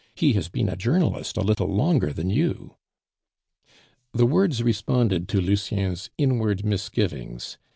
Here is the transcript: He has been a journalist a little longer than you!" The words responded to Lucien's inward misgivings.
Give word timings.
He 0.15 0.33
has 0.33 0.49
been 0.49 0.67
a 0.67 0.75
journalist 0.75 1.37
a 1.37 1.43
little 1.43 1.67
longer 1.67 2.11
than 2.11 2.31
you!" 2.31 2.75
The 4.13 4.25
words 4.25 4.63
responded 4.63 5.29
to 5.29 5.39
Lucien's 5.39 6.09
inward 6.17 6.65
misgivings. 6.65 7.59